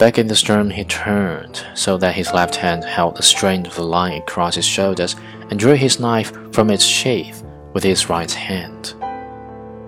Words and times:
Back 0.00 0.16
in 0.16 0.28
the 0.28 0.34
stern, 0.34 0.70
he 0.70 0.84
turned 0.84 1.62
so 1.74 1.98
that 1.98 2.14
his 2.14 2.32
left 2.32 2.56
hand 2.56 2.84
held 2.84 3.18
the 3.18 3.22
strain 3.22 3.66
of 3.66 3.74
the 3.74 3.82
line 3.82 4.14
across 4.14 4.54
his 4.54 4.64
shoulders 4.64 5.14
and 5.50 5.58
drew 5.58 5.74
his 5.74 6.00
knife 6.00 6.32
from 6.54 6.70
its 6.70 6.86
sheath 6.86 7.44
with 7.74 7.84
his 7.84 8.08
right 8.08 8.32
hand. 8.32 8.94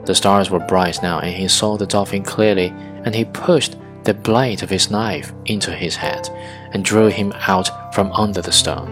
The 0.04 0.14
stars 0.14 0.50
were 0.50 0.58
bright 0.58 1.02
now, 1.02 1.20
and 1.20 1.34
he 1.34 1.48
saw 1.48 1.78
the 1.78 1.86
dolphin 1.86 2.24
clearly, 2.24 2.66
and 3.06 3.14
he 3.14 3.24
pushed 3.24 3.76
the 4.04 4.12
blade 4.12 4.62
of 4.62 4.68
his 4.68 4.90
knife 4.90 5.32
into 5.46 5.72
his 5.72 5.96
head 5.96 6.28
and 6.72 6.84
drew 6.84 7.06
him 7.06 7.32
out 7.46 7.94
from 7.94 8.12
under 8.12 8.42
the 8.42 8.52
stone. 8.52 8.90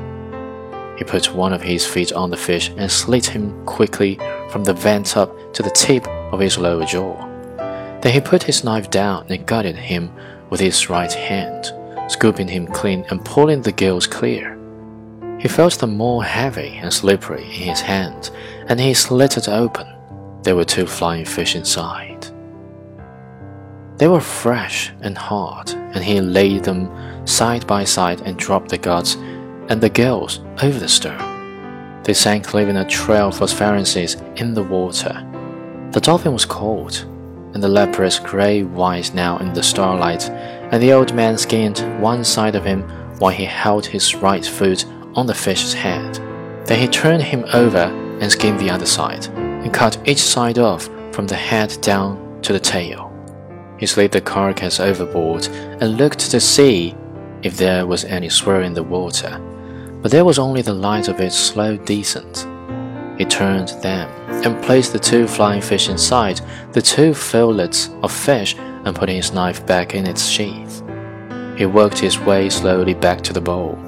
He 0.96 1.04
put 1.04 1.34
one 1.34 1.52
of 1.52 1.60
his 1.60 1.84
feet 1.84 2.14
on 2.14 2.30
the 2.30 2.36
fish 2.38 2.70
and 2.78 2.90
slit 2.90 3.26
him 3.26 3.62
quickly 3.66 4.18
from 4.50 4.64
the 4.64 4.72
vent 4.72 5.18
up 5.18 5.52
to 5.52 5.62
the 5.62 5.70
tip 5.72 6.06
of 6.32 6.40
his 6.40 6.56
lower 6.56 6.86
jaw. 6.86 7.14
Then 8.00 8.14
he 8.14 8.22
put 8.22 8.44
his 8.44 8.64
knife 8.64 8.88
down 8.88 9.26
and 9.28 9.44
gutted 9.44 9.76
him 9.76 10.10
with 10.50 10.60
his 10.60 10.90
right 10.90 11.12
hand, 11.12 11.72
scooping 12.10 12.48
him 12.48 12.66
clean 12.66 13.04
and 13.10 13.24
pulling 13.24 13.62
the 13.62 13.72
gills 13.72 14.06
clear. 14.06 14.58
He 15.38 15.48
felt 15.48 15.78
them 15.78 15.96
more 15.96 16.22
heavy 16.22 16.76
and 16.82 16.92
slippery 16.92 17.44
in 17.44 17.68
his 17.68 17.80
hand, 17.80 18.30
and 18.66 18.78
he 18.78 18.92
slit 18.92 19.38
it 19.38 19.48
open. 19.48 19.86
There 20.42 20.56
were 20.56 20.64
two 20.64 20.86
flying 20.86 21.24
fish 21.24 21.56
inside. 21.56 22.26
They 23.96 24.08
were 24.08 24.20
fresh 24.20 24.92
and 25.00 25.16
hard, 25.16 25.70
and 25.70 26.02
he 26.02 26.20
laid 26.20 26.64
them 26.64 26.90
side 27.26 27.66
by 27.66 27.84
side 27.84 28.22
and 28.22 28.36
dropped 28.36 28.70
the 28.70 28.78
guts 28.78 29.14
and 29.68 29.80
the 29.80 29.88
gills 29.88 30.40
over 30.62 30.78
the 30.78 30.88
stern. 30.88 32.02
They 32.02 32.14
sank, 32.14 32.54
leaving 32.54 32.78
a 32.78 32.84
trail 32.84 33.28
of 33.28 33.36
phosphorescence 33.36 34.16
in 34.36 34.54
the 34.54 34.62
water. 34.62 35.26
The 35.92 36.00
dolphin 36.00 36.32
was 36.32 36.46
cold, 36.46 37.06
and 37.54 37.62
the 37.62 37.68
leprous 37.68 38.18
gray 38.18 38.62
white 38.62 39.14
now 39.14 39.38
in 39.38 39.52
the 39.52 39.62
starlight, 39.62 40.28
and 40.28 40.82
the 40.82 40.92
old 40.92 41.14
man 41.14 41.36
skinned 41.36 41.78
one 42.00 42.24
side 42.24 42.54
of 42.54 42.64
him 42.64 42.82
while 43.18 43.32
he 43.32 43.44
held 43.44 43.86
his 43.86 44.14
right 44.14 44.44
foot 44.44 44.84
on 45.14 45.26
the 45.26 45.34
fish's 45.34 45.74
head. 45.74 46.14
Then 46.66 46.78
he 46.78 46.88
turned 46.88 47.22
him 47.22 47.44
over 47.52 47.90
and 48.20 48.30
skinned 48.30 48.60
the 48.60 48.70
other 48.70 48.86
side, 48.86 49.26
and 49.26 49.72
cut 49.72 49.98
each 50.06 50.20
side 50.20 50.58
off 50.58 50.88
from 51.12 51.26
the 51.26 51.34
head 51.34 51.76
down 51.80 52.40
to 52.42 52.52
the 52.52 52.60
tail. 52.60 53.12
He 53.78 53.86
slid 53.86 54.12
the 54.12 54.20
carcass 54.20 54.80
overboard 54.80 55.46
and 55.48 55.96
looked 55.96 56.30
to 56.30 56.40
see 56.40 56.94
if 57.42 57.56
there 57.56 57.86
was 57.86 58.04
any 58.04 58.28
swirl 58.28 58.64
in 58.64 58.74
the 58.74 58.82
water 58.82 59.40
but 60.02 60.10
there 60.10 60.24
was 60.24 60.38
only 60.38 60.62
the 60.62 60.72
light 60.72 61.08
of 61.08 61.20
its 61.20 61.36
slow 61.36 61.76
descent. 61.76 62.46
He 63.20 63.26
turned 63.26 63.68
them 63.82 64.08
and 64.46 64.64
placed 64.64 64.94
the 64.94 64.98
two 64.98 65.28
flying 65.28 65.60
fish 65.60 65.90
inside 65.90 66.40
the 66.72 66.80
two 66.80 67.12
fillets 67.12 67.90
of 68.02 68.10
fish 68.10 68.56
and 68.56 68.96
put 68.96 69.10
his 69.10 69.34
knife 69.34 69.66
back 69.66 69.94
in 69.94 70.06
its 70.06 70.26
sheath. 70.26 70.82
He 71.54 71.66
worked 71.66 71.98
his 71.98 72.18
way 72.18 72.48
slowly 72.48 72.94
back 72.94 73.20
to 73.24 73.34
the 73.34 73.40
bowl. 73.42 73.78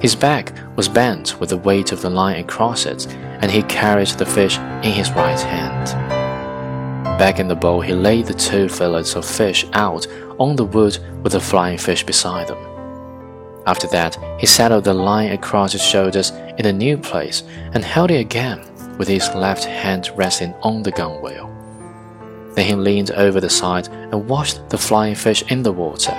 His 0.00 0.16
back 0.16 0.54
was 0.74 0.88
bent 0.88 1.38
with 1.38 1.50
the 1.50 1.58
weight 1.58 1.92
of 1.92 2.00
the 2.00 2.08
line 2.08 2.40
across 2.40 2.86
it, 2.86 3.06
and 3.42 3.50
he 3.50 3.62
carried 3.64 4.08
the 4.08 4.24
fish 4.24 4.56
in 4.56 4.92
his 4.92 5.10
right 5.10 5.38
hand. 5.38 5.88
Back 7.18 7.38
in 7.40 7.48
the 7.48 7.54
bowl, 7.54 7.82
he 7.82 7.92
laid 7.92 8.24
the 8.24 8.32
two 8.32 8.70
fillets 8.70 9.16
of 9.16 9.26
fish 9.26 9.66
out 9.74 10.06
on 10.38 10.56
the 10.56 10.64
wood 10.64 10.98
with 11.22 11.32
the 11.32 11.40
flying 11.40 11.76
fish 11.76 12.04
beside 12.04 12.48
them. 12.48 12.64
After 13.66 13.86
that, 13.88 14.16
he 14.40 14.46
settled 14.46 14.84
the 14.84 14.94
line 14.94 15.32
across 15.32 15.72
his 15.72 15.84
shoulders 15.84 16.30
in 16.56 16.64
a 16.64 16.72
new 16.72 16.96
place 16.96 17.42
and 17.74 17.84
held 17.84 18.10
it 18.10 18.20
again 18.20 18.64
with 18.98 19.08
his 19.08 19.28
left 19.34 19.64
hand 19.64 20.10
resting 20.16 20.54
on 20.62 20.82
the 20.82 20.92
gunwale. 20.92 21.48
Then 22.54 22.66
he 22.66 22.74
leaned 22.74 23.12
over 23.12 23.40
the 23.40 23.50
side 23.50 23.88
and 23.88 24.28
watched 24.28 24.68
the 24.68 24.78
flying 24.78 25.14
fish 25.14 25.42
in 25.48 25.62
the 25.62 25.72
water, 25.72 26.14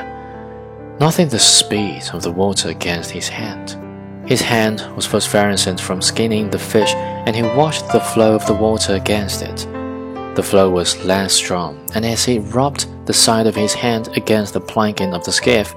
noting 1.00 1.30
the 1.30 1.40
speed 1.40 2.04
of 2.14 2.24
the 2.24 2.32
water 2.32 2.70
against 2.70 3.12
his 3.12 3.28
hand. 3.28 3.78
His 4.28 4.42
hand 4.42 4.86
was 4.96 5.06
phosphorescent 5.06 5.82
from 5.82 6.02
skinning 6.02 6.50
the 6.50 6.60
fish, 6.60 6.94
and 6.94 7.36
he 7.36 7.42
watched 7.42 7.92
the 7.92 8.00
flow 8.00 8.36
of 8.36 8.46
the 8.46 8.54
water 8.54 8.96
against 8.96 9.42
it. 9.42 9.68
The 10.36 10.44
flow 10.44 10.70
was 10.70 11.04
less 11.04 11.34
strong, 11.34 11.86
and 11.96 12.06
as 12.06 12.24
he 12.24 12.40
rubbed 12.40 12.86
the 13.06 13.14
side 13.14 13.48
of 13.48 13.56
his 13.56 13.74
hand 13.74 14.10
against 14.16 14.54
the 14.54 14.62
planking 14.62 15.14
of 15.14 15.26
the 15.26 15.32
skiff, 15.32 15.74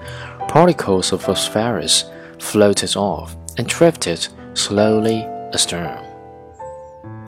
Particles 0.49 1.13
of 1.13 1.23
phosphorus 1.23 2.05
floated 2.39 2.95
off 2.95 3.35
and 3.57 3.67
drifted 3.67 4.29
slowly 4.53 5.23
astern. 5.55 6.12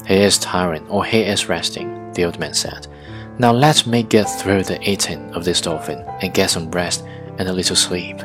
He 0.06 0.15
is 0.15 0.38
tiring 0.38 0.87
or 0.88 1.04
he 1.04 1.20
is 1.20 1.48
resting, 1.48 2.12
the 2.12 2.25
old 2.25 2.38
man 2.38 2.54
said. 2.54 2.87
Now 3.38 3.53
let 3.53 3.87
me 3.87 4.03
get 4.03 4.25
through 4.25 4.65
the 4.65 4.81
eating 4.88 5.31
of 5.34 5.44
this 5.44 5.60
dolphin 5.60 6.04
and 6.20 6.34
get 6.34 6.50
some 6.50 6.70
rest 6.70 7.04
and 7.38 7.48
a 7.48 7.53
little 7.53 7.76
sleep. 7.76 8.20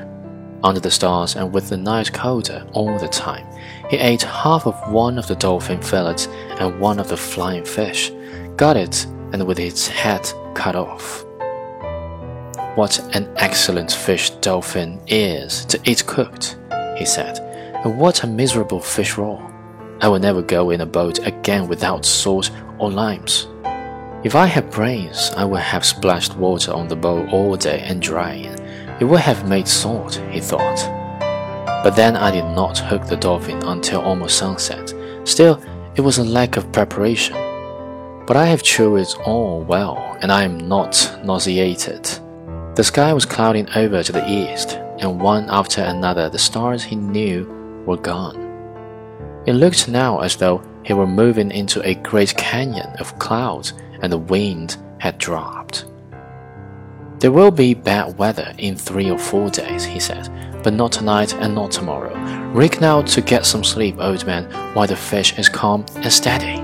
Under 0.62 0.82
the 0.82 0.92
stars 0.92 1.36
and 1.36 1.54
with 1.54 1.70
the 1.70 1.78
night 1.78 2.12
colder 2.12 2.68
all 2.74 3.00
the 3.00 3.08
time, 3.08 3.48
he 3.90 3.98
ate 3.98 4.24
half 4.24 4.68
of 4.68 4.92
one 4.92 5.18
of 5.18 5.28
the 5.28 5.36
dolphin 5.36 5.82
fillets 5.82 6.28
and 6.60 6.80
one 6.80 7.00
of 7.00 7.08
the 7.08 7.18
flying 7.18 7.64
fish, 7.64 8.12
got 8.58 8.76
it 8.76 9.06
and 9.32 9.48
with 9.48 9.58
its 9.58 9.88
head 9.88 10.32
cut 10.54 10.76
off. 10.76 11.24
What 12.76 13.00
an 13.16 13.32
excellent 13.38 13.92
fish 13.92 14.32
dolphin 14.42 15.00
is 15.08 15.66
to 15.66 15.80
eat 15.86 16.06
cooked, 16.06 16.58
he 16.98 17.06
said, 17.06 17.40
and 17.84 17.98
what 17.98 18.24
a 18.24 18.28
miserable 18.28 18.82
fish 18.82 19.18
raw. 19.18 19.50
I 20.02 20.08
will 20.08 20.20
never 20.20 20.42
go 20.42 20.70
in 20.70 20.82
a 20.82 20.86
boat 20.86 21.20
again 21.28 21.68
without 21.68 22.06
salt 22.06 22.52
or 22.78 22.90
limes. 22.90 23.48
If 24.24 24.36
I 24.36 24.46
had 24.46 24.70
brains, 24.72 25.32
I 25.36 25.46
would 25.46 25.62
have 25.62 25.86
splashed 25.86 26.36
water 26.36 26.74
on 26.74 26.88
the 26.88 26.96
boat 26.96 27.30
all 27.32 27.56
day 27.56 27.80
and 27.82 28.02
drying. 28.02 28.54
It 29.00 29.06
would 29.06 29.22
have 29.22 29.48
made 29.48 29.68
salt, 29.68 30.22
he 30.30 30.42
thought. 30.42 30.80
But 31.84 31.96
then 31.96 32.18
I 32.18 32.32
did 32.32 32.44
not 32.44 32.78
hook 32.78 33.06
the 33.06 33.16
dolphin 33.16 33.64
until 33.64 34.02
almost 34.02 34.38
sunset. 34.38 34.94
Still, 35.24 35.62
it 35.96 36.02
was 36.02 36.18
a 36.18 36.24
lack 36.24 36.58
of 36.58 36.72
preparation. 36.72 37.36
But 38.26 38.36
I 38.36 38.46
have 38.46 38.64
chewed 38.64 39.00
it 39.00 39.16
all 39.26 39.64
well, 39.64 40.18
and 40.22 40.32
I 40.32 40.44
am 40.44 40.58
not 40.68 41.20
nauseated. 41.24 42.04
The 42.76 42.84
sky 42.84 43.14
was 43.14 43.26
clouding 43.26 43.70
over 43.76 44.04
to 44.04 44.12
the 44.12 44.30
east, 44.30 44.74
and 45.00 45.22
one 45.22 45.50
after 45.50 45.82
another 45.82 46.30
the 46.30 46.40
stars 46.40 46.84
he 46.84 46.96
knew 46.96 47.46
were 47.86 47.98
gone. 47.98 48.49
It 49.46 49.54
looked 49.54 49.88
now 49.88 50.20
as 50.20 50.36
though 50.36 50.62
he 50.84 50.94
were 50.94 51.08
moving 51.08 51.52
into 51.52 51.82
a 51.88 51.96
great 51.96 52.36
canyon 52.36 52.90
of 53.00 53.18
clouds 53.20 53.74
and 54.02 54.12
the 54.12 54.18
wind 54.18 54.78
had 55.00 55.18
dropped. 55.18 55.86
There 57.20 57.32
will 57.32 57.52
be 57.52 57.74
bad 57.74 58.18
weather 58.18 58.54
in 58.58 58.76
three 58.76 59.10
or 59.10 59.18
four 59.18 59.50
days, 59.50 59.84
he 59.84 60.00
said, 60.00 60.30
but 60.64 60.74
not 60.74 60.94
tonight 60.94 61.34
and 61.36 61.54
not 61.54 61.72
tomorrow. 61.72 62.16
Rig 62.52 62.80
now 62.80 63.02
to 63.02 63.22
get 63.22 63.46
some 63.46 63.64
sleep, 63.64 63.98
old 64.00 64.26
man, 64.26 64.46
while 64.74 64.88
the 64.88 64.96
fish 64.96 65.38
is 65.38 65.50
calm 65.50 65.86
and 65.96 66.12
steady. 66.12 66.64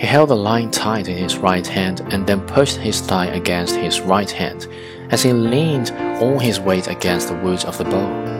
He 0.00 0.06
held 0.06 0.30
the 0.30 0.36
line 0.36 0.70
tight 0.70 1.08
in 1.08 1.16
his 1.16 1.38
right 1.38 1.66
hand 1.66 2.00
and 2.12 2.26
then 2.26 2.46
pushed 2.46 2.76
his 2.76 3.00
thigh 3.00 3.26
against 3.26 3.74
his 3.76 4.00
right 4.00 4.30
hand 4.30 4.68
as 5.10 5.22
he 5.22 5.32
leaned 5.32 5.92
all 6.20 6.38
his 6.38 6.60
weight 6.60 6.88
against 6.88 7.28
the 7.28 7.36
wood 7.36 7.64
of 7.64 7.78
the 7.78 7.84
bow. 7.84 8.33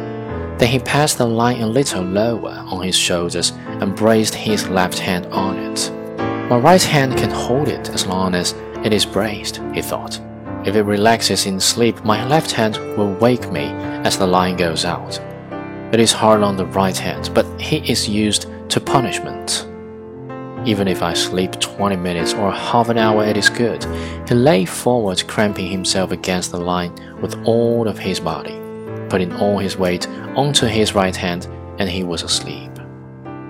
Then 0.65 0.73
he 0.73 0.79
passed 0.79 1.19
the 1.19 1.27
line 1.27 1.61
a 1.61 1.67
little 1.67 2.03
lower 2.03 2.65
on 2.69 2.85
his 2.85 2.97
shoulders 2.97 3.53
and 3.67 3.95
braced 3.95 4.35
his 4.35 4.67
left 4.71 4.99
hand 4.99 5.27
on 5.27 5.59
it. 5.59 5.91
My 6.49 6.57
right 6.57 6.83
hand 6.83 7.19
can 7.19 7.29
hold 7.29 7.69
it 7.69 7.91
as 7.91 8.07
long 8.07 8.35
as 8.35 8.55
it 8.83 8.95
is 8.95 9.05
braced, 9.05 9.61
he 9.75 9.83
thought. 9.83 10.19
If 10.65 10.75
it 10.75 10.85
relaxes 10.85 11.45
in 11.45 11.61
sleep, 11.61 12.03
my 12.03 12.27
left 12.27 12.51
hand 12.51 12.79
will 12.97 13.13
wake 13.17 13.53
me 13.53 13.67
as 14.07 14.17
the 14.17 14.27
line 14.27 14.57
goes 14.57 14.87
out. 14.87 15.21
It 15.93 16.01
is 16.01 16.13
hard 16.13 16.43
on 16.43 16.57
the 16.57 16.65
right 16.65 16.97
hand, 16.97 17.29
but 17.35 17.45
he 17.61 17.87
is 17.87 18.09
used 18.09 18.47
to 18.71 18.81
punishment. 18.81 19.69
Even 20.67 20.89
if 20.89 21.03
I 21.03 21.13
sleep 21.13 21.61
20 21.61 21.97
minutes 21.97 22.33
or 22.33 22.51
half 22.51 22.89
an 22.89 22.97
hour, 22.97 23.23
it 23.23 23.37
is 23.37 23.51
good. 23.51 23.85
He 24.27 24.35
lay 24.35 24.65
forward, 24.65 25.29
cramping 25.29 25.71
himself 25.71 26.11
against 26.11 26.53
the 26.53 26.59
line 26.59 26.95
with 27.21 27.37
all 27.45 27.87
of 27.87 27.99
his 27.99 28.19
body, 28.19 28.64
putting 29.15 29.33
all 29.37 29.59
his 29.59 29.77
weight 29.77 30.09
onto 30.35 30.67
his 30.67 30.93
right 30.93 31.15
hand, 31.15 31.47
and 31.79 31.89
he 31.89 32.03
was 32.03 32.25
asleep. 32.25 32.73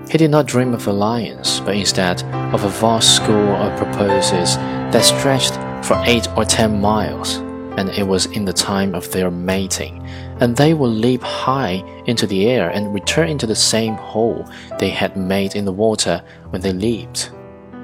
He 0.07 0.19
did 0.19 0.29
not 0.29 0.45
dream 0.45 0.75
of 0.75 0.85
lions, 0.85 1.59
but 1.61 1.75
instead 1.75 2.21
of 2.53 2.63
a 2.63 2.69
vast 2.69 3.15
school 3.15 3.49
of 3.55 3.75
porpoises 3.79 4.57
that 4.91 5.03
stretched 5.03 5.55
for 5.83 5.99
eight 6.05 6.27
or 6.37 6.45
ten 6.45 6.79
miles, 6.79 7.37
and 7.77 7.89
it 7.89 8.03
was 8.07 8.27
in 8.27 8.45
the 8.45 8.53
time 8.53 8.93
of 8.93 9.11
their 9.11 9.31
mating 9.31 10.05
and 10.39 10.55
they 10.55 10.73
would 10.73 10.89
leap 10.89 11.21
high 11.21 11.83
into 12.05 12.27
the 12.27 12.47
air 12.47 12.69
and 12.69 12.93
return 12.93 13.29
into 13.29 13.47
the 13.47 13.55
same 13.55 13.95
hole 13.95 14.47
they 14.79 14.89
had 14.89 15.15
made 15.15 15.55
in 15.55 15.65
the 15.65 15.71
water 15.71 16.21
when 16.49 16.61
they 16.61 16.73
leaped. 16.73 17.31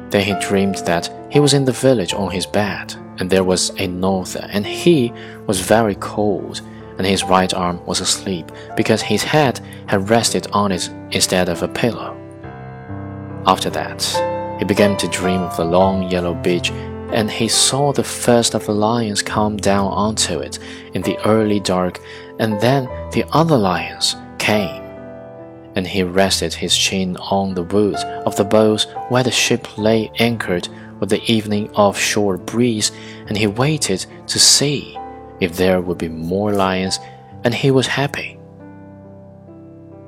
Then 0.10 0.24
he 0.24 0.48
dreamed 0.48 0.77
that 0.86 1.10
he 1.31 1.39
was 1.39 1.54
in 1.54 1.66
the 1.66 1.72
village 1.72 2.13
on 2.13 2.30
his 2.30 2.45
bed, 2.45 2.94
and 3.18 3.30
there 3.30 3.45
was 3.45 3.69
a 3.77 3.88
norther, 3.88 4.48
and 4.51 4.66
he 4.66 5.13
was 5.48 5.62
very 5.62 5.95
cold, 5.95 6.62
and 7.01 7.07
his 7.07 7.24
right 7.24 7.51
arm 7.56 7.83
was 7.88 8.00
asleep 8.00 8.51
because 8.77 9.01
his 9.01 9.24
head 9.24 9.59
had 9.88 10.07
rested 10.07 10.45
on 10.51 10.71
it 10.71 10.88
instead 11.09 11.50
of 11.50 11.63
a 11.63 11.68
pillow. 11.68 12.15
After 13.48 13.71
that, 13.71 14.03
he 14.59 14.65
began 14.65 14.95
to 14.98 15.07
dream 15.07 15.42
of 15.42 15.57
the 15.57 15.65
long 15.65 16.12
yellow 16.12 16.36
beach 16.36 16.69
and 16.69 17.31
he 17.31 17.48
saw 17.48 17.92
the 17.92 18.03
first 18.03 18.53
of 18.53 18.68
the 18.68 18.71
lions 18.71 19.24
come 19.24 19.57
down 19.57 19.88
onto 19.88 20.42
it 20.42 20.59
in 20.94 21.01
the 21.01 21.18
early 21.25 21.59
dark, 21.59 22.00
and 22.38 22.62
then 22.62 22.86
the 23.13 23.25
other 23.31 23.57
lions 23.57 24.15
came. 24.38 24.83
And 25.74 25.88
he 25.88 26.03
rested 26.03 26.53
his 26.53 26.77
chin 26.77 27.18
on 27.18 27.56
the 27.56 27.63
wood 27.63 27.95
of 28.27 28.36
the 28.36 28.45
bows 28.45 28.86
where 29.09 29.24
the 29.24 29.31
ship 29.31 29.75
lay 29.80 30.12
anchored 30.19 30.68
with 31.00 31.09
the 31.09 31.24
evening 31.24 31.71
offshore 31.71 32.38
breeze, 32.38 32.92
and 33.25 33.36
he 33.36 33.48
waited 33.48 34.06
to 34.27 34.38
see 34.38 35.00
if 35.41 35.57
there 35.57 35.81
would 35.81 35.97
be 35.97 36.07
more 36.07 36.53
lions, 36.53 36.99
and 37.43 37.53
he 37.53 37.71
was 37.71 37.88
happy. 37.88 38.39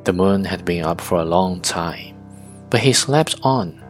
The 0.06 0.13
moon 0.13 0.45
had 0.45 0.63
been 0.63 0.85
up 0.85 1.01
for 1.01 1.18
a 1.18 1.25
long 1.25 1.59
time, 1.62 2.15
but 2.69 2.80
he 2.80 2.94
slept 2.94 3.35
on, 3.44 3.83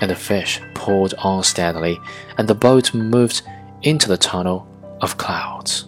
and 0.00 0.10
the 0.10 0.16
fish 0.16 0.60
pulled 0.74 1.14
on 1.18 1.44
steadily, 1.44 1.98
and 2.38 2.48
the 2.48 2.54
boat 2.54 2.94
moved 2.94 3.42
into 3.82 4.08
the 4.08 4.16
tunnel 4.16 4.66
of 5.00 5.18
clouds. 5.18 5.86